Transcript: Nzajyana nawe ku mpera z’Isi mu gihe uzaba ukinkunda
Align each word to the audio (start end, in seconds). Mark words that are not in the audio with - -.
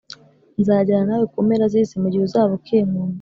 Nzajyana 0.59 1.03
nawe 1.09 1.25
ku 1.31 1.37
mpera 1.45 1.65
z’Isi 1.71 1.95
mu 2.01 2.07
gihe 2.11 2.23
uzaba 2.27 2.51
ukinkunda 2.59 2.99